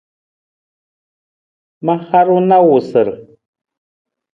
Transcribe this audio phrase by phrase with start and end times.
[1.85, 3.07] Ma haru na awusar.